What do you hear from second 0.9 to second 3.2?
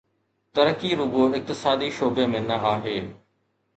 رڳو اقتصادي شعبي ۾ نه آهي.